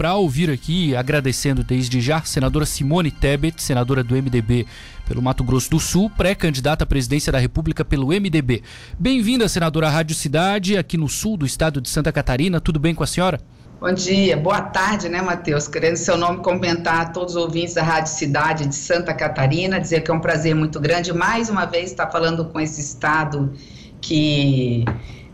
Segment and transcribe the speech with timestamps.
[0.00, 4.66] para ouvir aqui, agradecendo desde já, senadora Simone Tebet, senadora do MDB
[5.06, 8.62] pelo Mato Grosso do Sul, pré-candidata à presidência da República pelo MDB.
[8.98, 12.62] Bem-vinda, senadora Rádio Cidade, aqui no sul do estado de Santa Catarina.
[12.62, 13.42] Tudo bem com a senhora?
[13.78, 15.68] Bom dia, boa tarde, né, Matheus?
[15.68, 20.00] Querendo seu nome comentar a todos os ouvintes da Rádio Cidade de Santa Catarina, dizer
[20.00, 23.52] que é um prazer muito grande mais uma vez estar falando com esse estado
[24.00, 24.82] que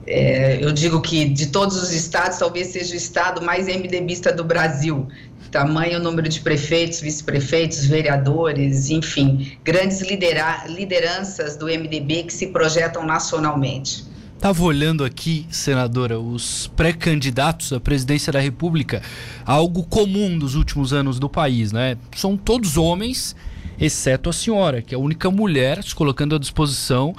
[0.07, 4.45] é, eu digo que de todos os estados, talvez seja o estado mais MDBista do
[4.45, 5.09] Brasil.
[5.51, 13.07] Tamanho número de prefeitos, vice-prefeitos, vereadores, enfim, grandes lidera lideranças do MDB que se projetam
[13.07, 14.05] nacionalmente.
[14.35, 19.03] Estava olhando aqui, senadora, os pré-candidatos à presidência da República,
[19.47, 21.97] algo comum dos últimos anos do país, né?
[22.15, 23.35] São todos homens,
[23.81, 27.15] exceto a senhora, que é a única mulher se colocando à disposição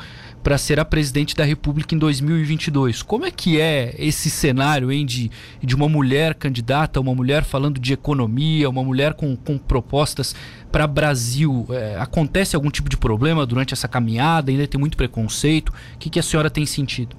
[0.47, 3.01] para ser a presidente da República em 2022.
[3.01, 5.29] Como é que é esse cenário hein, de,
[5.61, 10.33] de uma mulher candidata, uma mulher falando de economia, uma mulher com, com propostas
[10.71, 11.67] para Brasil?
[11.69, 14.49] É, acontece algum tipo de problema durante essa caminhada?
[14.49, 15.67] Ainda tem muito preconceito?
[15.95, 17.13] O que, que a senhora tem sentido?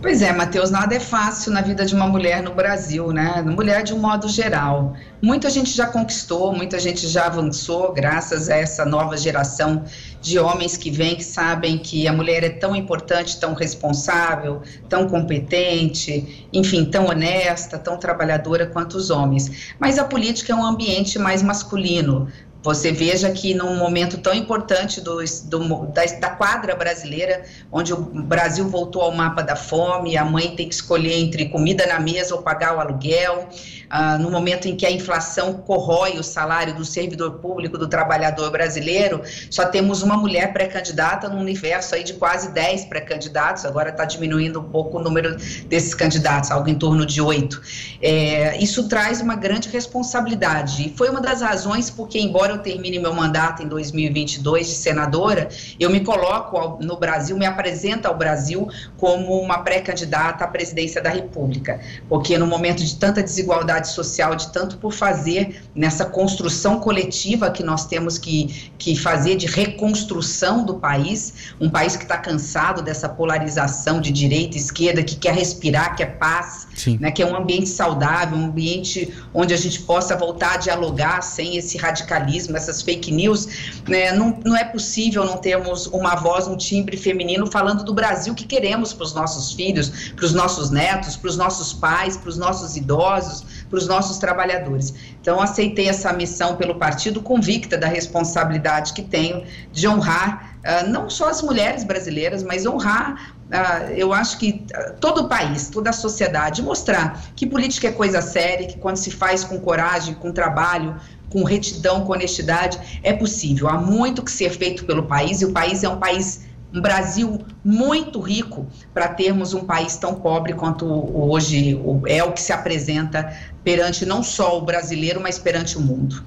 [0.00, 3.42] Pois é, Matheus, nada é fácil na vida de uma mulher no Brasil, né?
[3.42, 4.94] Mulher de um modo geral.
[5.20, 9.84] Muita gente já conquistou, muita gente já avançou, graças a essa nova geração
[10.20, 15.08] de homens que vêm, que sabem que a mulher é tão importante, tão responsável, tão
[15.08, 19.74] competente, enfim, tão honesta, tão trabalhadora quanto os homens.
[19.78, 22.28] Mas a política é um ambiente mais masculino,
[22.68, 27.96] você veja que num momento tão importante do, do, da, da, quadra brasileira, onde o
[27.96, 32.34] Brasil voltou ao mapa da fome, a mãe tem que escolher entre comida na mesa
[32.34, 33.48] ou pagar o aluguel,
[33.88, 38.50] ah, no momento em que a inflação corrói o salário do servidor público, do trabalhador
[38.50, 44.04] brasileiro, só temos uma mulher pré-candidata num universo aí de quase 10 pré-candidatos, agora está
[44.04, 47.62] diminuindo um pouco o número desses candidatos, algo em torno de oito.
[48.02, 52.62] É, isso traz uma grande responsabilidade, e foi uma das razões porque, embora embora eu
[52.62, 58.16] termine meu mandato em 2022 de senadora, eu me coloco no Brasil, me apresento ao
[58.16, 64.34] Brasil como uma pré-candidata à presidência da República, porque no momento de tanta desigualdade social,
[64.34, 70.64] de tanto por fazer nessa construção coletiva que nós temos que, que fazer de reconstrução
[70.64, 75.34] do país, um país que está cansado dessa polarização de direita e esquerda, que quer
[75.34, 76.66] respirar, quer paz,
[77.00, 81.22] né, que é um ambiente saudável, um ambiente onde a gente possa voltar a dialogar
[81.22, 83.48] sem esse radicalismo essas fake news,
[83.88, 88.34] né, não, não é possível não termos uma voz, um timbre feminino falando do Brasil
[88.34, 92.28] que queremos para os nossos filhos, para os nossos netos, para os nossos pais, para
[92.28, 94.94] os nossos idosos, para os nossos trabalhadores.
[95.20, 101.08] Então, aceitei essa missão pelo partido, convicta da responsabilidade que tenho de honrar uh, não
[101.10, 105.88] só as mulheres brasileiras, mas honrar Uh, eu acho que uh, todo o país, toda
[105.88, 110.30] a sociedade, mostrar que política é coisa séria, que quando se faz com coragem, com
[110.30, 110.96] trabalho,
[111.30, 113.68] com retidão, com honestidade, é possível.
[113.68, 117.40] Há muito que ser feito pelo país e o país é um país, um Brasil
[117.64, 123.32] muito rico para termos um país tão pobre quanto hoje é o que se apresenta
[123.62, 126.24] perante não só o brasileiro, mas perante o mundo.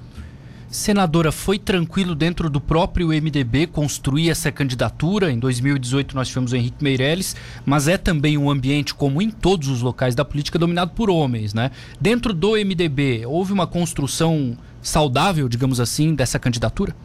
[0.72, 5.30] Senadora, foi tranquilo dentro do próprio MDB construir essa candidatura?
[5.30, 9.68] Em 2018 nós tivemos o Henrique Meirelles, mas é também um ambiente, como em todos
[9.68, 11.70] os locais da política, dominado por homens, né?
[12.00, 16.96] Dentro do MDB, houve uma construção saudável, digamos assim, dessa candidatura?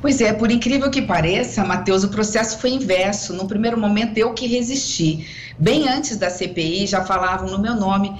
[0.00, 3.34] Pois é, por incrível que pareça, Matheus, o processo foi inverso.
[3.34, 5.26] No primeiro momento, eu que resisti.
[5.58, 8.12] Bem antes da CPI, já falavam no meu nome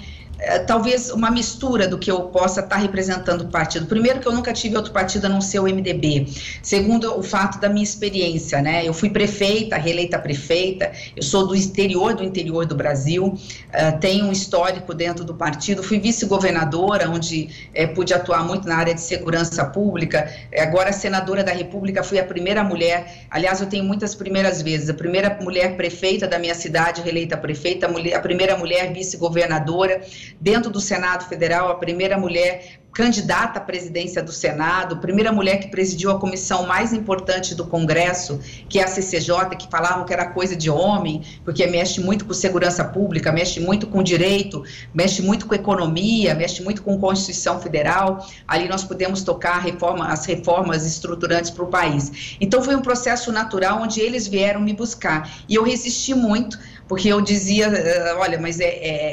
[0.67, 3.87] talvez uma mistura do que eu possa estar tá representando o partido.
[3.87, 6.27] Primeiro, que eu nunca tive outro partido a não ser o MDB.
[6.63, 8.87] Segundo, o fato da minha experiência, né?
[8.87, 14.27] Eu fui prefeita, reeleita prefeita, eu sou do interior do interior do Brasil, uh, tenho
[14.27, 19.01] um histórico dentro do partido, fui vice-governadora, onde uh, pude atuar muito na área de
[19.01, 24.63] segurança pública, agora senadora da República, fui a primeira mulher, aliás, eu tenho muitas primeiras
[24.63, 28.93] vezes, a primeira mulher prefeita da minha cidade, reeleita prefeita, a, mulher, a primeira mulher
[28.93, 30.03] vice-governadora,
[30.41, 35.69] dentro do Senado Federal, a primeira mulher candidata à presidência do Senado, primeira mulher que
[35.69, 40.27] presidiu a comissão mais importante do Congresso, que é a CCJ, que falavam que era
[40.27, 44.62] coisa de homem, porque mexe muito com segurança pública, mexe muito com direito,
[44.93, 48.27] mexe muito com economia, mexe muito com Constituição Federal.
[48.47, 52.37] Ali nós pudemos tocar reforma, as reformas estruturantes para o país.
[52.41, 56.59] Então foi um processo natural onde eles vieram me buscar e eu resisti muito
[56.93, 58.67] porque eu dizia, eh, olha, mas é,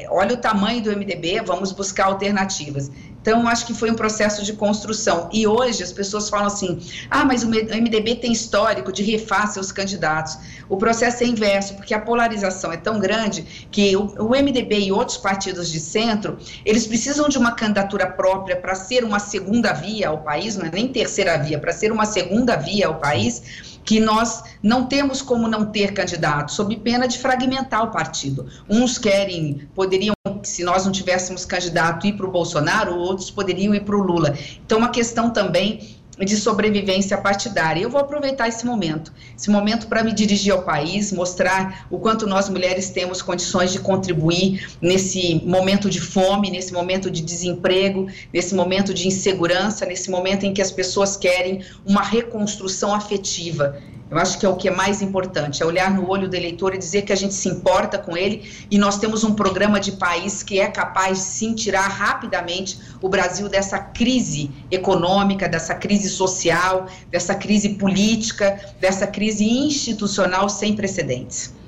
[0.04, 2.92] é, olha o tamanho do MDB, vamos buscar alternativas.
[3.22, 5.30] Então, acho que foi um processo de construção.
[5.32, 6.80] E hoje as pessoas falam assim:
[7.10, 10.38] ah, mas o MDB tem histórico de refar seus candidatos.
[10.70, 15.18] O processo é inverso, porque a polarização é tão grande que o, MDB e outros
[15.18, 20.20] partidos de centro, eles precisam de uma candidatura própria para ser uma segunda via ao
[20.20, 24.44] país, não é nem terceira via, para ser uma segunda via ao país que nós
[24.62, 28.46] não temos como não ter candidato, sob pena de fragmentar o partido.
[28.70, 30.14] Uns querem, poderiam,
[30.44, 34.38] se nós não tivéssemos candidato, ir para o Bolsonaro, outros poderiam ir para o Lula.
[34.64, 37.82] Então, uma questão também de sobrevivência partidária.
[37.82, 42.28] Eu vou aproveitar esse momento, esse momento para me dirigir ao país, mostrar o quanto
[42.28, 48.54] nós mulheres temos condições de contribuir nesse momento de fome, nesse momento de desemprego, nesse
[48.54, 53.82] momento de insegurança, nesse momento em que as pessoas querem uma reconstrução afetiva.
[54.10, 56.74] Eu acho que é o que é mais importante, é olhar no olho do eleitor
[56.74, 59.92] e dizer que a gente se importa com ele e nós temos um programa de
[59.92, 66.10] país que é capaz de sim tirar rapidamente o Brasil dessa crise econômica, dessa crise
[66.10, 71.59] social, dessa crise política, dessa crise institucional sem precedentes.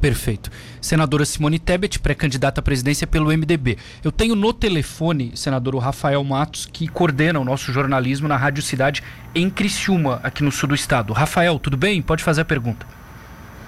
[0.00, 0.50] Perfeito.
[0.80, 3.78] Senadora Simone Tebet, pré-candidata à presidência pelo MDB.
[4.04, 8.62] Eu tenho no telefone, senador, o Rafael Matos, que coordena o nosso jornalismo na Rádio
[8.62, 9.02] Cidade
[9.34, 11.12] em Criciúma, aqui no sul do estado.
[11.12, 12.00] Rafael, tudo bem?
[12.00, 12.86] Pode fazer a pergunta.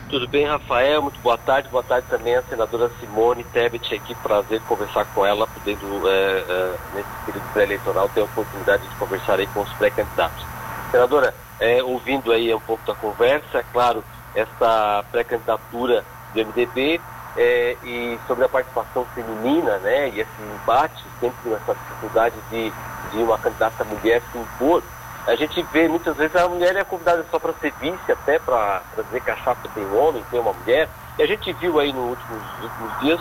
[0.09, 1.03] Tudo bem, Rafael?
[1.03, 1.69] Muito boa tarde.
[1.69, 4.15] Boa tarde também à senadora Simone Tebet aqui.
[4.17, 9.39] Prazer conversar com ela, podendo, é, é, nesse período pré-eleitoral, ter a oportunidade de conversar
[9.39, 10.45] aí com os pré-candidatos.
[10.91, 14.03] Senadora, é, ouvindo aí um pouco da conversa, é claro,
[14.35, 16.05] essa pré-candidatura
[16.35, 17.01] do MDB
[17.37, 22.73] é, e sobre a participação feminina, né, e esse embate, sempre essa dificuldade de,
[23.11, 24.83] de uma candidata mulher se impor,
[25.27, 28.83] a gente vê muitas vezes a mulher é convidada só para ser vice, até para
[28.97, 30.89] dizer que a chapa tem um homem, tem uma mulher,
[31.19, 33.21] e a gente viu aí nos últimos, últimos dias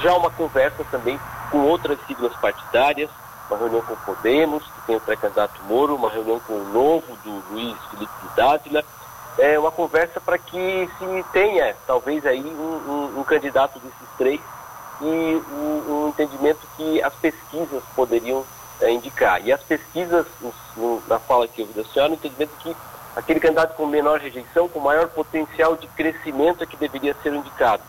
[0.00, 1.18] já uma conversa também
[1.50, 3.10] com outras siglas partidárias,
[3.48, 7.16] uma reunião com o Podemos, que tem o pré-candidato Moro, uma reunião com o Novo,
[7.24, 8.84] do Luiz Felipe Dávila,
[9.38, 14.40] é, uma conversa para que se tenha, talvez, aí um, um, um candidato desses três
[15.00, 18.44] e um, um, entendimento que as pesquisas poderiam
[18.80, 19.44] é, indicar.
[19.46, 20.26] E as pesquisas,
[21.06, 22.76] na fala que eu vi da senhora, o entendimento que
[23.14, 27.82] aquele candidato com menor rejeição, com maior potencial de crescimento é que deveria ser indicado.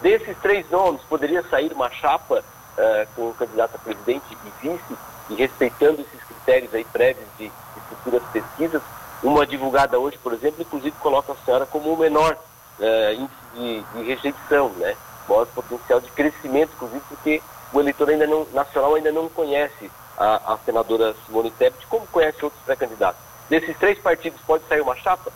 [0.00, 4.98] Desses três nomes, poderia sair uma chapa uh, com o candidato a presidente e vice,
[5.30, 8.82] e respeitando esses critérios aí prévios de, de futuras pesquisas,
[9.24, 12.36] uma divulgada hoje, por exemplo, inclusive coloca a senhora como o menor
[12.78, 14.94] é, índice de, de, rejeição, né?
[15.28, 17.42] maior potencial de crescimento, inclusive porque
[17.72, 22.44] o eleitor ainda não, nacional ainda não conhece a, a senadora Simone Tebet, como conhece
[22.44, 23.20] outros pré-candidatos.
[23.48, 25.32] Desses três partidos pode sair uma chapa?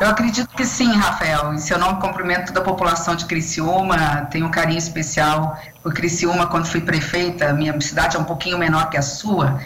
[0.00, 1.54] Eu acredito que sim, Rafael.
[1.54, 4.26] Em seu nome, cumprimento da população de Criciúma.
[4.32, 7.52] Tenho um carinho especial por Criciúma quando fui prefeita.
[7.52, 9.60] Minha cidade é um pouquinho menor que a sua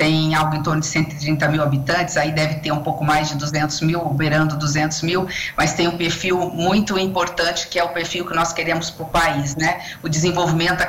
[0.00, 3.34] tem algo em torno de 130 mil habitantes, aí deve ter um pouco mais de
[3.34, 8.24] 200 mil, beirando 200 mil, mas tem um perfil muito importante que é o perfil
[8.24, 9.82] que nós queremos para o país, né?
[10.02, 10.82] O desenvolvimento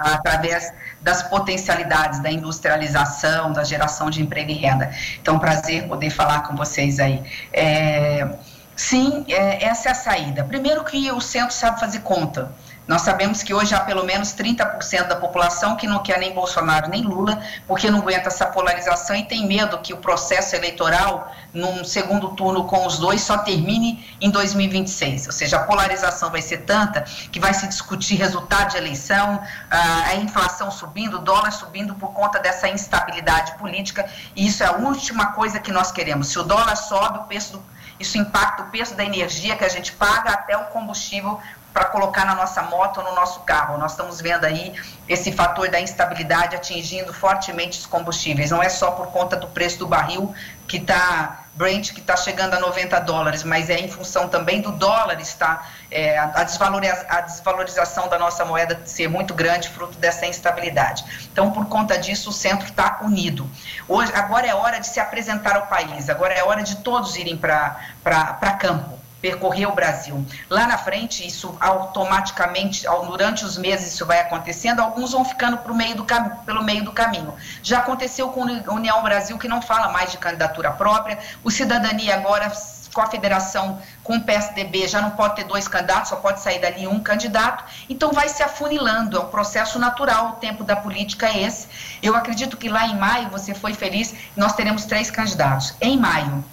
[0.00, 4.90] através das potencialidades da industrialização, da geração de emprego e renda.
[5.22, 7.22] Então, prazer poder falar com vocês aí.
[7.52, 8.28] É,
[8.74, 10.42] sim, é, essa é a saída.
[10.42, 12.50] Primeiro que o centro sabe fazer conta.
[12.88, 16.88] Nós sabemos que hoje há pelo menos 30% da população que não quer nem Bolsonaro
[16.88, 21.84] nem Lula, porque não aguenta essa polarização e tem medo que o processo eleitoral, num
[21.84, 25.26] segundo turno com os dois, só termine em 2026.
[25.26, 29.38] Ou seja, a polarização vai ser tanta que vai se discutir resultado de eleição,
[29.70, 34.72] a inflação subindo, o dólar subindo por conta dessa instabilidade política, e isso é a
[34.72, 36.28] última coisa que nós queremos.
[36.28, 37.62] Se o dólar sobe, o preço do,
[38.00, 41.40] isso impacta o preço da energia que a gente paga até o combustível
[41.72, 43.78] para colocar na nossa moto ou no nosso carro.
[43.78, 44.74] Nós estamos vendo aí
[45.08, 48.50] esse fator da instabilidade atingindo fortemente os combustíveis.
[48.50, 50.34] Não é só por conta do preço do barril
[50.66, 54.70] que está Brent que está chegando a 90 dólares, mas é em função também do
[54.70, 60.24] dólar estar é, a, desvaloriza, a desvalorização da nossa moeda ser muito grande, fruto dessa
[60.24, 61.04] instabilidade.
[61.32, 63.50] Então, por conta disso, o centro está unido.
[63.88, 67.36] Hoje, agora é hora de se apresentar ao país, agora é hora de todos irem
[67.36, 70.24] para campo percorrer o Brasil.
[70.48, 75.74] Lá na frente, isso automaticamente, durante os meses isso vai acontecendo, alguns vão ficando pro
[75.74, 76.06] meio do
[76.44, 77.34] pelo meio do caminho.
[77.62, 82.14] Já aconteceu com a União Brasil, que não fala mais de candidatura própria, o Cidadania
[82.14, 82.50] agora
[82.92, 86.58] com a federação, com o PSDB, já não pode ter dois candidatos, só pode sair
[86.58, 87.64] dali um candidato.
[87.88, 91.68] Então vai se afunilando, é um processo natural, o tempo da política é esse.
[92.02, 95.74] Eu acredito que lá em maio, você foi feliz, nós teremos três candidatos.
[95.80, 96.44] Em maio,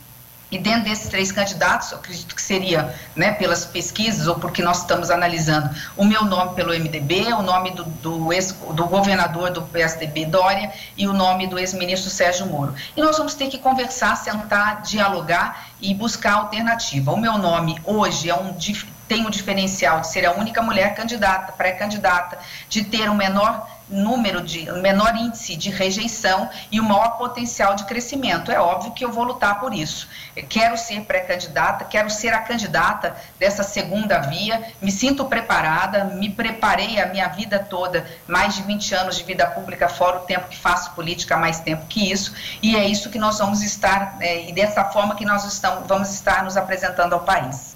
[0.52, 4.82] E dentro desses três candidatos, eu acredito que seria, né, pelas pesquisas ou porque nós
[4.82, 9.64] estamos analisando, o meu nome pelo MDB, o nome do, do, ex, do governador do
[9.64, 12.76] PSDB, Dória, e o nome do ex-ministro Sérgio Moro.
[12.96, 17.12] E nós vamos ter que conversar, sentar, dialogar e buscar alternativa.
[17.12, 18.54] O meu nome hoje é um
[19.08, 23.68] tem o diferencial de ser a única mulher candidata, pré-candidata, de ter o um menor
[23.90, 28.52] número de menor índice de rejeição e o maior potencial de crescimento.
[28.52, 30.08] É óbvio que eu vou lutar por isso.
[30.36, 34.64] Eu quero ser pré-candidata, quero ser a candidata dessa segunda via.
[34.82, 39.46] Me sinto preparada, me preparei a minha vida toda, mais de 20 anos de vida
[39.48, 42.34] pública, fora o tempo que faço política, mais tempo que isso.
[42.62, 46.12] E é isso que nós vamos estar, é, e dessa forma que nós estamos, vamos
[46.14, 47.75] estar nos apresentando ao país.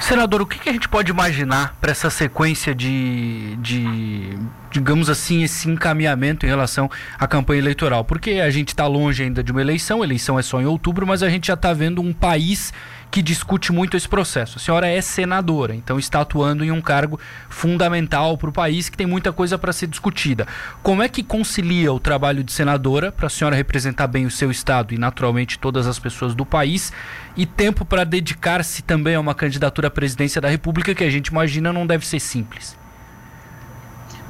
[0.00, 4.36] Senador, o que, a gente pode imaginar para essa sequência de, de,
[4.70, 8.04] digamos assim, esse encaminhamento em relação à campanha eleitoral?
[8.04, 11.06] Porque a gente está longe ainda de uma eleição, a eleição é só em outubro,
[11.06, 12.72] mas a gente já está vendo um país
[13.14, 14.58] que discute muito esse processo.
[14.58, 18.96] A senhora é senadora, então está atuando em um cargo fundamental para o país que
[18.96, 20.48] tem muita coisa para ser discutida.
[20.82, 24.50] Como é que concilia o trabalho de senadora para a senhora representar bem o seu
[24.50, 26.92] estado e naturalmente todas as pessoas do país
[27.36, 31.28] e tempo para dedicar-se também a uma candidatura à presidência da República que a gente
[31.28, 32.76] imagina não deve ser simples?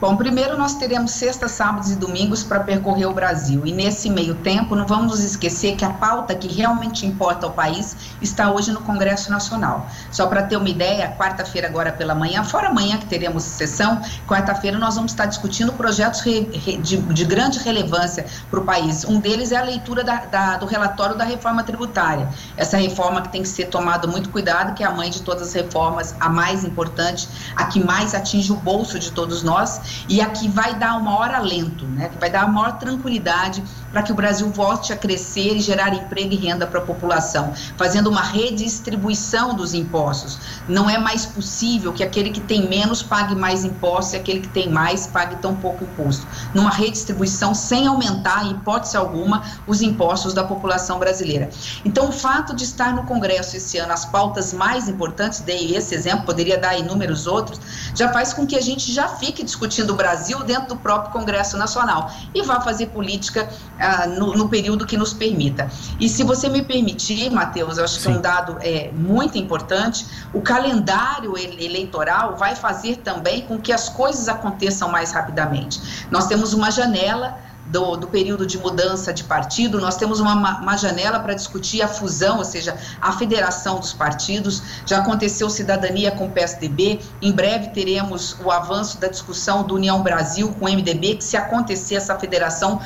[0.00, 3.64] Bom, primeiro nós teremos sexta, sábados e domingos para percorrer o Brasil.
[3.64, 7.96] E nesse meio tempo, não vamos esquecer que a pauta que realmente importa ao país
[8.20, 9.88] está hoje no Congresso Nacional.
[10.10, 14.76] Só para ter uma ideia, quarta-feira agora pela manhã, fora amanhã que teremos sessão, quarta-feira
[14.78, 19.04] nós vamos estar discutindo projetos de, de grande relevância para o país.
[19.04, 22.28] Um deles é a leitura da, da, do relatório da reforma tributária.
[22.56, 25.48] Essa reforma que tem que ser tomada muito cuidado, que é a mãe de todas
[25.48, 30.20] as reformas, a mais importante, a que mais atinge o bolso de todos nós e
[30.20, 32.10] aqui vai dar uma hora alento, né?
[32.18, 33.62] vai dar uma maior tranquilidade
[33.94, 37.54] para que o Brasil volte a crescer e gerar emprego e renda para a população,
[37.76, 40.38] fazendo uma redistribuição dos impostos.
[40.68, 44.48] Não é mais possível que aquele que tem menos pague mais impostos e aquele que
[44.48, 46.26] tem mais pague tão pouco imposto.
[46.52, 51.48] Numa redistribuição sem aumentar, em hipótese alguma, os impostos da população brasileira.
[51.84, 55.94] Então, o fato de estar no Congresso esse ano as pautas mais importantes, dei esse
[55.94, 57.60] exemplo, poderia dar inúmeros outros,
[57.94, 61.12] já faz com que a gente já fique discutindo discutindo o Brasil dentro do próprio
[61.12, 63.48] Congresso Nacional e vá fazer política
[63.84, 65.70] ah, no, no, período que nos permita.
[66.00, 68.02] E se você me permitir, Matheus, eu acho Sim.
[68.02, 73.72] que é um dado é, muito importante, o calendário eleitoral vai fazer também com que
[73.72, 76.06] as coisas aconteçam mais rapidamente.
[76.10, 77.38] Nós temos uma janela
[77.74, 81.88] do, do, período de mudança de partido, nós temos uma, uma janela para discutir a
[81.88, 84.62] fusão, ou seja, a federação dos partidos.
[84.86, 90.00] Já aconteceu cidadania com o PSDB, em breve teremos o avanço da discussão do União
[90.04, 92.80] Brasil com o MDB, que se acontecer essa federação,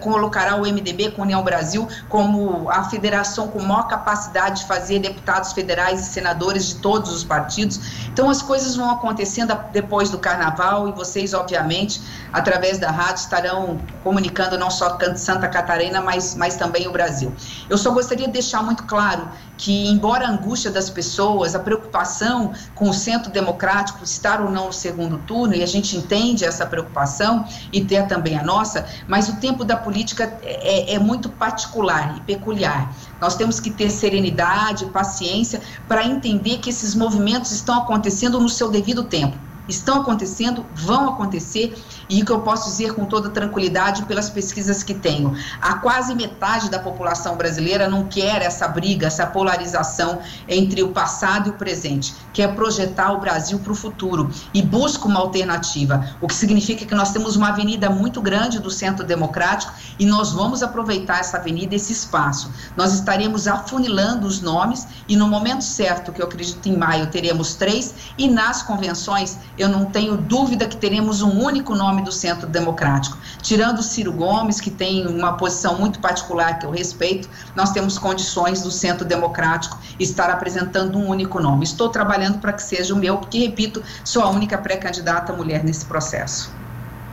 [0.00, 4.98] colocará o MDB com a União Brasil como a federação com maior capacidade de fazer
[4.98, 8.08] deputados federais e senadores de todos os partidos.
[8.10, 12.00] Então as coisas vão acontecendo depois do carnaval e vocês, obviamente,
[12.32, 17.34] através da rádio, estarão comunicando não só Santa Catarina, mas, mas também o Brasil.
[17.68, 22.52] Eu só gostaria de deixar muito claro que, embora a angústia das pessoas, a preocupação
[22.72, 26.64] com o centro democrático estar ou não no segundo turno, e a gente entende essa
[26.64, 32.16] preocupação e ter também a nossa, mas o tempo da política é, é muito particular
[32.16, 32.94] e peculiar.
[33.20, 38.70] Nós temos que ter serenidade, paciência para entender que esses movimentos estão acontecendo no seu
[38.70, 39.36] devido tempo
[39.68, 41.76] estão acontecendo, vão acontecer,
[42.08, 46.14] e o que eu posso dizer com toda tranquilidade pelas pesquisas que tenho, a quase
[46.14, 51.54] metade da população brasileira não quer essa briga, essa polarização entre o passado e o
[51.54, 56.84] presente, quer projetar o Brasil para o futuro e busca uma alternativa, o que significa
[56.84, 61.38] que nós temos uma avenida muito grande do centro democrático e nós vamos aproveitar essa
[61.38, 62.50] avenida, esse espaço.
[62.76, 67.54] Nós estaremos afunilando os nomes e no momento certo, que eu acredito em maio, teremos
[67.54, 72.46] três, e nas convenções eu não tenho dúvida que teremos um único nome do Centro
[72.46, 73.16] Democrático.
[73.42, 78.62] Tirando Ciro Gomes, que tem uma posição muito particular que eu respeito, nós temos condições
[78.62, 81.64] do Centro Democrático estar apresentando um único nome.
[81.64, 85.84] Estou trabalhando para que seja o meu, porque, repito, sou a única pré-candidata mulher nesse
[85.84, 86.54] processo.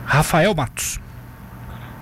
[0.06, 0.98] Rafael Matos.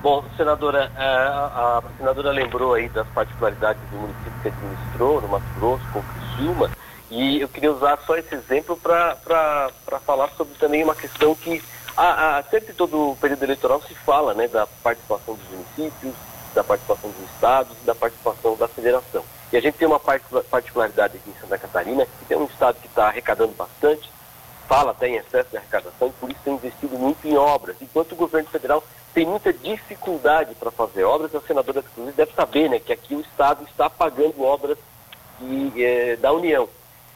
[0.03, 5.29] Bom, senadora, é, a, a senadora lembrou aí das particularidades do município que administrou, no
[5.29, 6.71] Mato Grosso, com Criciúma,
[7.13, 9.71] e eu queria usar só esse exemplo para
[10.07, 11.63] falar sobre também uma questão que
[12.03, 16.15] a, a, sempre todo o período eleitoral se fala né, da participação dos municípios,
[16.53, 19.25] da participação dos estados, da participação da federação.
[19.53, 22.89] E a gente tem uma particularidade aqui em Santa Catarina, que tem um estado que
[22.89, 24.11] está arrecadando bastante,
[24.67, 28.13] fala até em excesso de arrecadação e por isso tem investido muito em obras, enquanto
[28.13, 28.83] o governo federal
[29.15, 33.21] tem muita dificuldade para fazer obras, a senadora, inclusive, deve saber né, que aqui o
[33.21, 34.79] Estado está pagando obras
[35.77, 36.69] é, da União.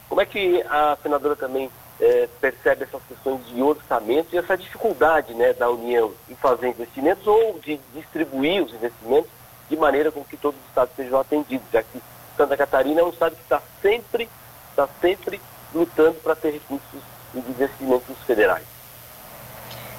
[0.07, 5.33] Como é que a senadora também é, percebe essas questões de orçamento e essa dificuldade
[5.33, 9.29] né, da União em fazer investimentos ou de distribuir os investimentos
[9.69, 12.01] de maneira com que todos os estados sejam atendidos, já que
[12.37, 14.29] Santa Catarina é um estado que está sempre,
[14.69, 15.41] está sempre
[15.73, 17.01] lutando para ter recursos
[17.33, 18.76] e investimentos federais.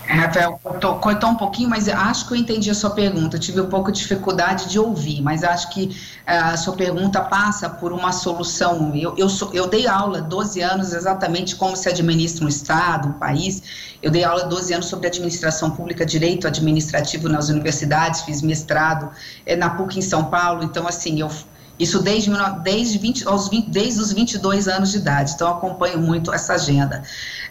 [0.09, 0.59] Rafael,
[1.01, 3.39] cortou um pouquinho, mas acho que eu entendi a sua pergunta.
[3.39, 7.69] tive um pouco de dificuldade de ouvir, mas acho que uh, a sua pergunta passa
[7.69, 8.95] por uma solução.
[8.95, 13.13] Eu, eu, sou, eu dei aula 12 anos exatamente como se administra um Estado, um
[13.13, 13.63] país.
[14.03, 19.11] Eu dei aula 12 anos sobre administração pública, direito administrativo nas universidades, fiz mestrado
[19.45, 20.63] é, na PUC em São Paulo.
[20.63, 21.31] Então, assim, eu
[21.79, 22.31] isso desde,
[22.65, 27.05] desde, 20, aos 20, desde os 22 anos de idade, então acompanho muito essa agenda.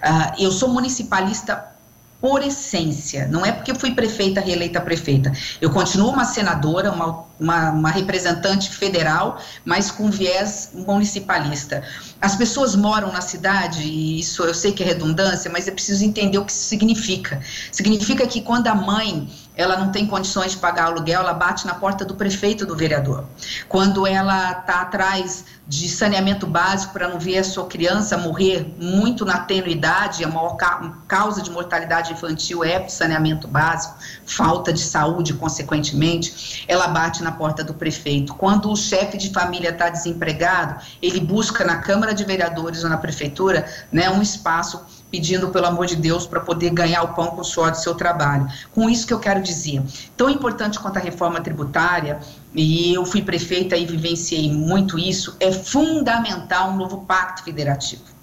[0.04, 1.77] Uh, eu sou municipalista
[2.20, 5.32] por essência, não é porque fui prefeita, reeleita prefeita.
[5.62, 11.84] Eu continuo uma senadora, uma, uma, uma, representante federal, mas com viés municipalista.
[12.20, 16.04] As pessoas moram na cidade, e isso eu sei que é redundância, mas é preciso
[16.04, 17.40] entender o que isso significa.
[17.72, 21.74] Significa que quando a mãe ela não tem condições de pagar aluguel, ela bate na
[21.74, 23.26] porta do prefeito do vereador.
[23.68, 29.26] Quando ela está atrás de saneamento básico para não ver a sua criança morrer muito
[29.26, 33.96] na tenuidade, a maior ca causa de mortalidade infantil é saneamento básico,
[34.26, 38.34] falta de saúde, consequentemente, ela bate na porta do prefeito.
[38.36, 42.98] Quando o chefe de família está desempregado, ele busca na Câmara de Vereadores ou na
[42.98, 44.86] prefeitura né, um espaço
[45.18, 47.96] pedindo, pelo amor de Deus, para poder ganhar o pão com o suor do seu
[47.96, 48.48] trabalho.
[48.72, 49.82] Com isso que eu quero dizer,
[50.16, 52.20] tão importante quanto a reforma tributária,
[52.54, 58.17] e eu fui prefeita e vivenciei muito isso, é fundamental um novo pacto federativo.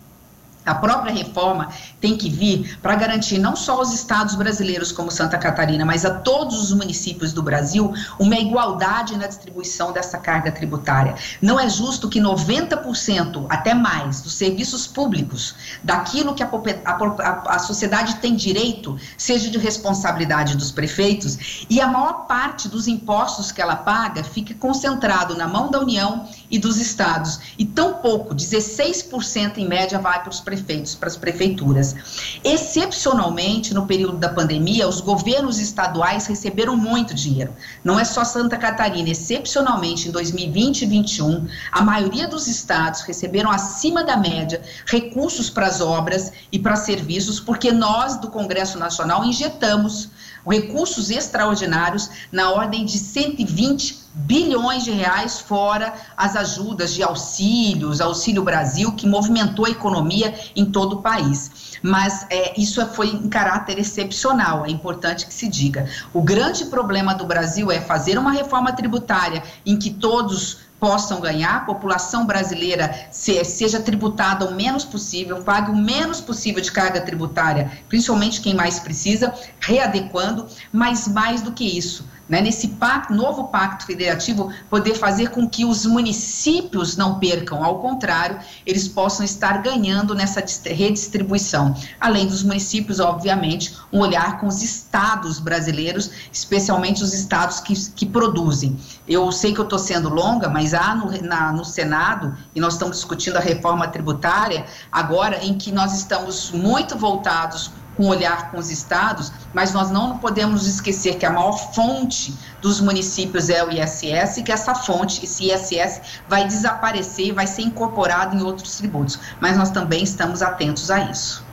[0.64, 1.68] A própria reforma
[2.00, 6.10] tem que vir para garantir não só aos estados brasileiros como Santa Catarina, mas a
[6.10, 11.14] todos os municípios do Brasil uma igualdade na distribuição dessa carga tributária.
[11.42, 16.48] Não é justo que 90%, até mais, dos serviços públicos, daquilo que a,
[16.84, 22.88] a, a sociedade tem direito, seja de responsabilidade dos prefeitos e a maior parte dos
[22.88, 27.40] impostos que ela paga fique concentrado na mão da União e dos estados.
[27.58, 31.94] E tão pouco, 16% em média, vai para os prefeitos, para as prefeituras.
[32.42, 37.52] Excepcionalmente, no período da pandemia, os governos estaduais receberam muito dinheiro.
[37.82, 43.50] Não é só Santa Catarina, excepcionalmente em 2020 e 2021, a maioria dos estados receberam
[43.50, 49.24] acima da média recursos para as obras e para serviços, porque nós do Congresso Nacional
[49.24, 50.10] injetamos
[50.46, 58.44] recursos extraordinários na ordem de 120 bilhões de reais, fora as ajudas de auxílios, Auxílio
[58.44, 61.78] Brasil, que movimentou a economia em todo o país.
[61.82, 65.88] Mas é, isso foi em caráter excepcional, é importante que se diga.
[66.12, 71.56] O grande problema do Brasil é fazer uma reforma tributária em que todos possam ganhar,
[71.56, 77.72] a população brasileira seja tributada o menos possível, pague o menos possível de carga tributária,
[77.88, 83.84] principalmente quem mais precisa, readequando, mas mais do que isso, né, nesse pacto, novo pacto
[83.86, 90.14] federativo, poder fazer com que os municípios não percam, ao contrário, eles possam estar ganhando
[90.14, 91.74] nessa redistribuição.
[92.00, 98.06] Além dos municípios, obviamente, um olhar com os estados brasileiros, especialmente os estados que, que
[98.06, 98.76] produzem.
[99.06, 102.74] Eu sei que eu estou sendo longa, mas há no, na, no Senado, e nós
[102.74, 108.58] estamos discutindo a reforma tributária, agora em que nós estamos muito voltados com olhar com
[108.58, 113.70] os estados, mas nós não podemos esquecer que a maior fonte dos municípios é o
[113.70, 118.76] ISS e que essa fonte, esse ISS, vai desaparecer e vai ser incorporado em outros
[118.76, 119.18] tributos.
[119.40, 121.44] Mas nós também estamos atentos a isso.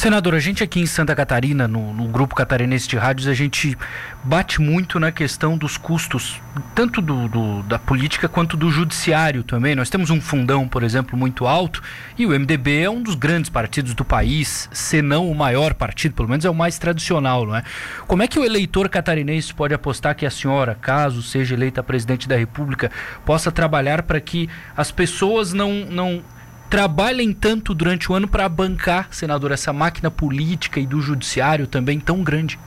[0.00, 3.76] Senador, a gente aqui em Santa Catarina, no, no, Grupo Catarinense de Rádios, a gente
[4.24, 6.40] bate muito na questão dos custos,
[6.74, 9.74] tanto do, do, da política quanto do judiciário também.
[9.74, 11.82] Nós temos um fundão, por exemplo, muito alto,
[12.16, 16.14] e o MDB é um dos grandes partidos do país, se não o maior partido,
[16.14, 17.62] pelo menos é o mais tradicional, não é?
[18.06, 22.26] Como é que o eleitor catarinense pode apostar que a senhora, caso seja eleita presidente
[22.26, 22.90] da República,
[23.26, 25.84] possa trabalhar para que as pessoas não.
[25.90, 26.22] não
[26.70, 31.98] trabalhem tanto durante o ano para bancar, senador, essa máquina política e do judiciário também
[31.98, 32.60] tão grande?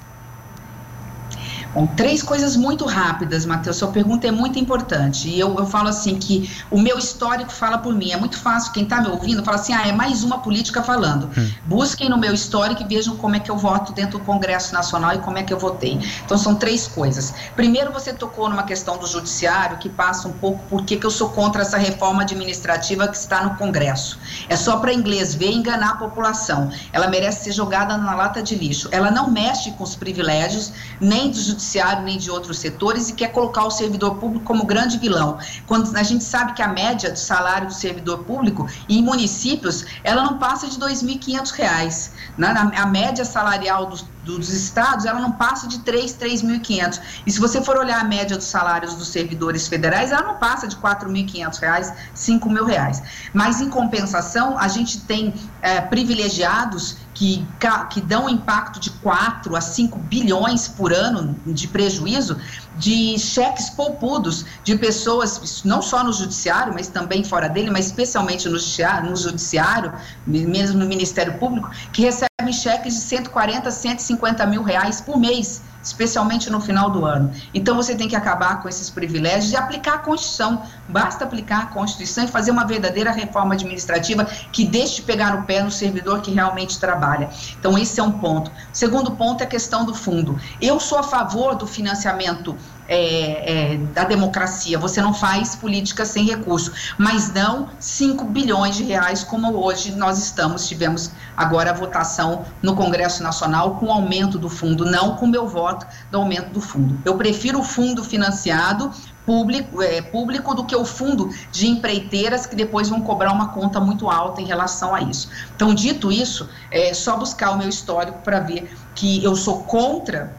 [1.73, 3.77] Bom, três coisas muito rápidas, Matheus.
[3.77, 5.27] Sua pergunta é muito importante.
[5.27, 8.11] E eu, eu falo assim que o meu histórico fala por mim.
[8.11, 11.31] É muito fácil, quem está me ouvindo, fala assim: ah, é mais uma política falando.
[11.35, 11.51] Hum.
[11.65, 15.15] Busquem no meu histórico e vejam como é que eu voto dentro do Congresso Nacional
[15.15, 15.99] e como é que eu votei.
[16.23, 17.33] Então, são três coisas.
[17.55, 21.29] Primeiro, você tocou numa questão do judiciário que passa um pouco por que eu sou
[21.29, 24.19] contra essa reforma administrativa que está no Congresso.
[24.47, 26.69] É só para inglês ver e enganar a população.
[26.91, 28.89] Ela merece ser jogada na lata de lixo.
[28.91, 33.13] Ela não mexe com os privilégios nem do judiciário judiciário nem de outros setores e
[33.13, 35.37] quer colocar o servidor público como grande vilão.
[35.65, 40.23] Quando a gente sabe que a média do salário do servidor público em municípios, ela
[40.23, 42.11] não passa de R$ 2.500.
[42.37, 42.53] Né?
[42.75, 46.99] A média salarial dos, dos estados, ela não passa de 3, 3.500.
[47.25, 50.67] E se você for olhar a média dos salários dos servidores federais, ela não passa
[50.67, 53.01] de R$ 4.500, 5 mil reais.
[53.33, 57.45] Mas, em compensação, a gente tem é, privilegiados que,
[57.91, 62.37] que dão um impacto de 4 a 5 bilhões por ano de prejuízo
[62.75, 68.49] de cheques poupudos de pessoas, não só no judiciário, mas também fora dele, mas especialmente
[68.49, 69.93] no judiciário, no judiciário
[70.25, 76.49] mesmo no Ministério Público, que recebem cheques de 140, 150 mil reais por mês especialmente
[76.49, 77.31] no final do ano.
[77.53, 80.63] Então você tem que acabar com esses privilégios e aplicar a Constituição.
[80.87, 85.43] Basta aplicar a Constituição e fazer uma verdadeira reforma administrativa que deixe de pegar no
[85.43, 87.29] pé no servidor que realmente trabalha.
[87.59, 88.49] Então esse é um ponto.
[88.71, 90.39] Segundo ponto é a questão do fundo.
[90.61, 92.55] Eu sou a favor do financiamento
[92.87, 94.77] é, é, da democracia.
[94.79, 100.17] Você não faz política sem recurso, mas não 5 bilhões de reais como hoje nós
[100.17, 100.67] estamos.
[100.67, 105.85] Tivemos agora a votação no Congresso Nacional com aumento do fundo, não com meu voto
[106.11, 106.99] do aumento do fundo.
[107.05, 108.91] Eu prefiro o fundo financiado
[109.25, 113.79] público, é, público do que o fundo de empreiteiras que depois vão cobrar uma conta
[113.79, 115.29] muito alta em relação a isso.
[115.55, 120.33] Então, dito isso, é só buscar o meu histórico para ver que eu sou contra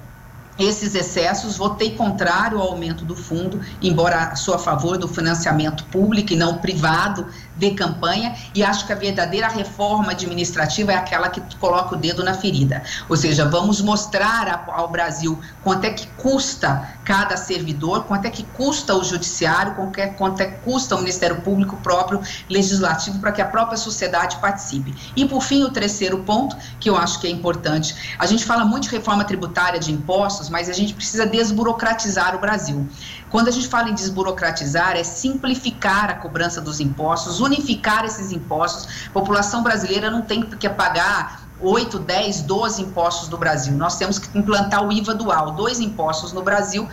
[0.58, 6.32] esses excessos, votei contrário ao aumento do fundo, embora sou a favor do financiamento público
[6.32, 11.40] e não privado de campanha, e acho que a verdadeira reforma administrativa é aquela que
[11.56, 12.82] coloca o dedo na ferida.
[13.08, 18.42] Ou seja, vamos mostrar ao Brasil quanto é que custa cada servidor, quanto é que
[18.42, 19.74] custa o judiciário,
[20.16, 24.94] quanto é que custa o Ministério Público próprio, legislativo, para que a própria sociedade participe.
[25.14, 28.64] E, por fim, o terceiro ponto, que eu acho que é importante, a gente fala
[28.64, 32.88] muito de reforma tributária de impostos, mas a gente precisa desburocratizar o Brasil.
[33.34, 39.08] Quando a gente fala em desburocratizar, é simplificar a cobrança dos impostos, unificar esses impostos.
[39.08, 43.74] A população brasileira não tem que pagar 8, 10, 12 impostos do Brasil.
[43.74, 46.88] Nós temos que implantar o IVA dual, dois impostos no Brasil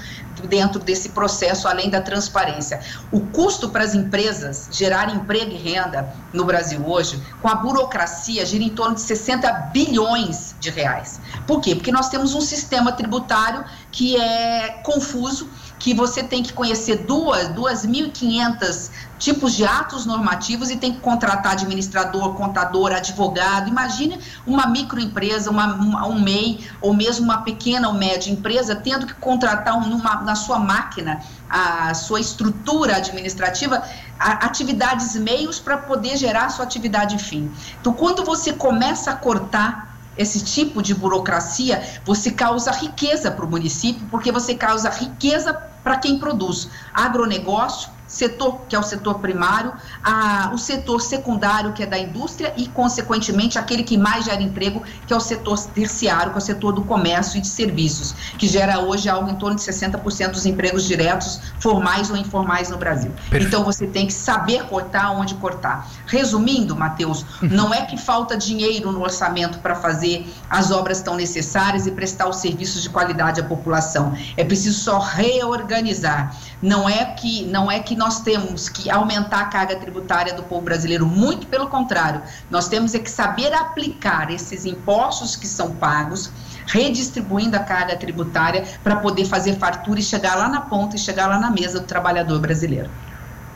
[0.47, 2.79] dentro desse processo, além da transparência.
[3.11, 8.45] O custo para as empresas gerar emprego e renda no Brasil hoje, com a burocracia,
[8.45, 11.19] gira em torno de 60 bilhões de reais.
[11.45, 11.75] Por quê?
[11.75, 15.49] Porque nós temos um sistema tributário que é confuso,
[15.81, 21.53] que você tem que conhecer duas, 2.500 tipos de atos normativos e tem que contratar
[21.53, 23.67] administrador, contador, advogado.
[23.67, 29.07] Imagine uma microempresa, uma, uma, um MEI ou mesmo uma pequena ou média empresa tendo
[29.07, 33.81] que contratar um, numa, na sua máquina, a sua estrutura administrativa,
[34.19, 37.51] a, atividades meios para poder gerar a sua atividade fim.
[37.79, 43.49] Então, quando você começa a cortar esse tipo de burocracia, você causa riqueza para o
[43.49, 46.69] município, porque você causa riqueza para quem produz.
[46.93, 49.71] Agronegócio, setor que é o setor primário,
[50.03, 54.83] a, o setor secundário que é da indústria e consequentemente aquele que mais gera emprego
[55.07, 58.47] que é o setor terciário, que é o setor do comércio e de serviços, que
[58.47, 63.11] gera hoje algo em torno de 60% dos empregos diretos, formais ou informais no Brasil.
[63.29, 63.47] Perfeito.
[63.47, 65.89] Então você tem que saber cortar onde cortar.
[66.05, 67.47] Resumindo, Matheus, uhum.
[67.49, 72.27] não é que falta dinheiro no orçamento para fazer as obras tão necessárias e prestar
[72.27, 74.13] os serviços de qualidade à população.
[74.35, 76.35] É preciso só reorganizar.
[76.61, 80.61] Não é que não é que nós temos que aumentar a carga tributária do povo
[80.61, 82.21] brasileiro, muito pelo contrário.
[82.49, 86.31] Nós temos é que saber aplicar esses impostos que são pagos,
[86.67, 91.27] redistribuindo a carga tributária para poder fazer fartura e chegar lá na ponta e chegar
[91.27, 92.89] lá na mesa do trabalhador brasileiro.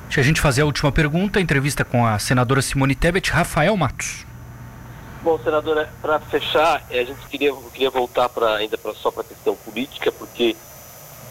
[0.05, 4.25] Deixa a gente fazer a última pergunta, entrevista com a senadora Simone Tebet, Rafael Matos.
[5.23, 9.21] Bom, senadora, para fechar, eh, a gente queria, queria voltar para ainda pra, só para
[9.21, 10.55] a questão política, porque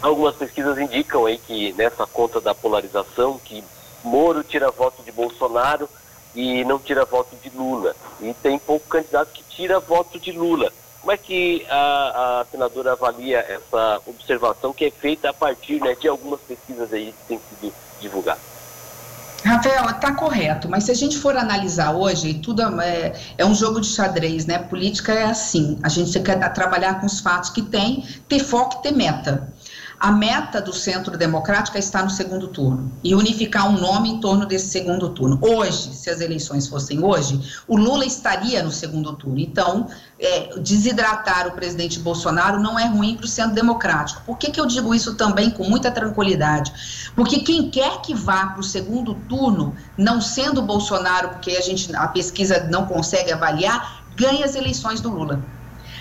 [0.05, 3.65] Algumas pesquisas indicam aí que nessa conta da polarização, que
[4.05, 5.89] Moro tira voto de Bolsonaro
[6.35, 7.97] e não tira voto de Lula.
[8.21, 10.71] E tem pouco candidato que tira voto de Lula.
[11.01, 15.95] Como é que a, a senadora avalia essa observação que é feita a partir né,
[15.95, 18.43] de algumas pesquisas aí que têm sido divulgadas?
[19.43, 23.79] Rafael, está correto, mas se a gente for analisar hoje, tudo é, é, um jogo
[23.79, 24.59] de xadrez, né?
[24.59, 28.83] Política é assim, a gente quer trabalhar com os fatos que tem, ter foco e
[28.83, 29.53] ter meta.
[29.99, 34.21] A meta do Centro Democrático é estar no segundo turno e unificar um nome em
[34.21, 35.39] torno desse segundo turno.
[35.41, 39.39] Hoje, se as eleições fossem hoje, o Lula estaria no segundo turno.
[39.39, 39.87] Então,
[40.19, 44.23] é, desidratar o presidente Bolsonaro não é ruim para o Centro Democrático.
[44.27, 46.73] Por que, que eu digo isso também com muita tranquilidade?
[47.15, 51.95] Porque quem quer que vá para o segundo turno, não sendo Bolsonaro, porque a gente
[51.95, 55.43] a pesquisa não consegue avaliar, ganha as eleições do Lula.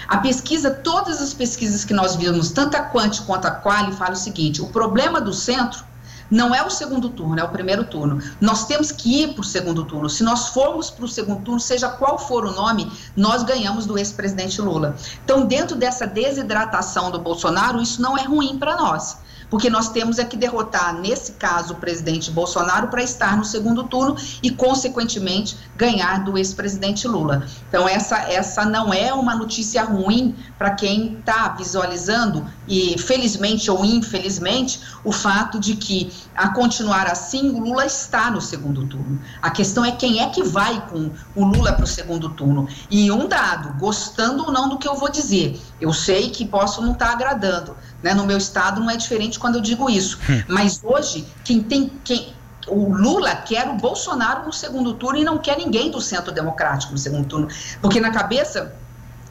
[0.07, 4.13] A pesquisa, todas as pesquisas que nós vimos, tanto a Quant quanto a Quali, falam
[4.13, 5.83] o seguinte: o problema do centro
[6.29, 8.21] não é o segundo turno, é o primeiro turno.
[8.41, 10.09] Nós temos que ir para o segundo turno.
[10.09, 13.97] Se nós formos para o segundo turno, seja qual for o nome, nós ganhamos do
[13.97, 14.95] ex-presidente Lula.
[15.23, 19.17] Então, dentro dessa desidratação do Bolsonaro, isso não é ruim para nós
[19.53, 23.83] porque nós temos é que derrotar, nesse caso, o presidente Bolsonaro para estar no segundo
[23.83, 27.45] turno e, consequentemente, ganhar do ex-presidente Lula.
[27.69, 33.85] Então, essa, essa não é uma notícia ruim para quem está visualizando, e felizmente ou
[33.85, 39.21] infelizmente, o fato de que, a continuar assim, o Lula está no segundo turno.
[39.39, 42.67] A questão é quem é que vai com o Lula para o segundo turno.
[42.89, 46.81] E um dado, gostando ou não do que eu vou dizer, eu sei que posso
[46.81, 48.13] não estar tá agradando, né?
[48.13, 50.19] No meu estado não é diferente quando eu digo isso.
[50.29, 50.43] Hum.
[50.47, 51.91] Mas hoje, quem tem.
[52.03, 52.33] Quem,
[52.67, 56.93] o Lula quer o Bolsonaro no segundo turno e não quer ninguém do centro democrático
[56.93, 57.47] no segundo turno.
[57.81, 58.73] Porque na cabeça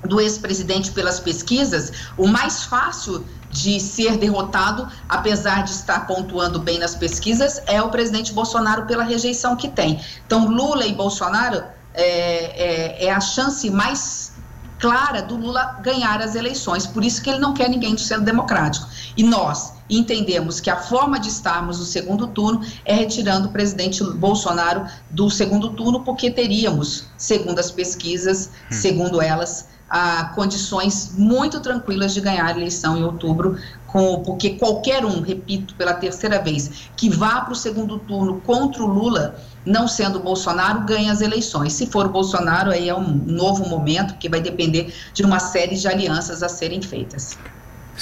[0.04, 6.78] do ex-presidente pelas pesquisas, o mais fácil de ser derrotado, apesar de estar pontuando bem
[6.78, 10.00] nas pesquisas, é o presidente Bolsonaro pela rejeição que tem.
[10.26, 11.62] Então, Lula e Bolsonaro
[11.94, 14.31] é, é, é a chance mais
[14.82, 16.88] clara do Lula ganhar as eleições.
[16.88, 18.88] Por isso que ele não quer ninguém do centro democrático.
[19.16, 24.02] E nós entendemos que a forma de estarmos no segundo turno é retirando o presidente
[24.02, 28.72] Bolsonaro do segundo turno, porque teríamos, segundo as pesquisas, hum.
[28.72, 33.58] segundo elas, a condições muito tranquilas de ganhar a eleição em outubro,
[33.92, 38.82] com, porque qualquer um, repito pela terceira vez, que vá para o segundo turno contra
[38.82, 41.74] o Lula, não sendo Bolsonaro, ganha as eleições.
[41.74, 45.86] Se for Bolsonaro, aí é um novo momento, que vai depender de uma série de
[45.86, 47.42] alianças a serem feitas.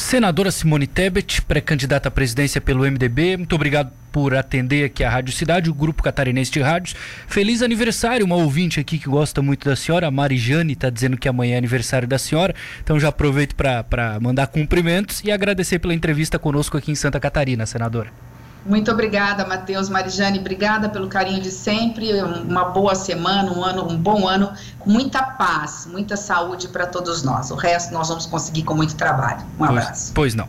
[0.00, 5.32] Senadora Simone Tebet, pré-candidata à presidência pelo MDB, muito obrigado por atender aqui a Rádio
[5.32, 6.96] Cidade, o Grupo Catarinense de Rádios.
[7.28, 11.28] Feliz aniversário, uma ouvinte aqui que gosta muito da senhora, a Marijane, está dizendo que
[11.28, 16.38] amanhã é aniversário da senhora, então já aproveito para mandar cumprimentos e agradecer pela entrevista
[16.40, 18.29] conosco aqui em Santa Catarina, senadora.
[18.64, 23.96] Muito obrigada, Matheus, Marijane, obrigada pelo carinho de sempre, uma boa semana, um ano, um
[23.96, 27.50] bom ano, com muita paz, muita saúde para todos nós.
[27.50, 29.44] O resto nós vamos conseguir com muito trabalho.
[29.58, 30.12] Um abraço.
[30.14, 30.48] pois, pois não.